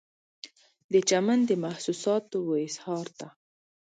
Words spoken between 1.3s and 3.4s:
د محسوساتو و اظهار ته